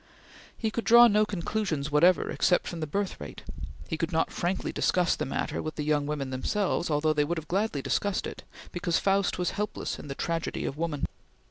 [0.57, 3.43] He could draw no conclusions whatever except from the birth rate.
[3.87, 7.37] He could not frankly discuss the matter with the young women themselves, although they would
[7.37, 8.41] have gladly discussed it,
[8.71, 11.05] because Faust was helpless in the tragedy of woman.